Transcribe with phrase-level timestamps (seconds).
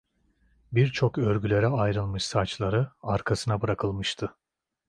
[0.71, 4.35] Birçok örgülere ayrılmış saçları arkasına bırakılmıştı.